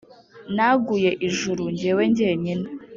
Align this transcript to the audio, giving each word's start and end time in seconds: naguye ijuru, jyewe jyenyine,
naguye 0.55 1.11
ijuru, 1.27 1.63
jyewe 1.79 2.03
jyenyine, 2.17 2.67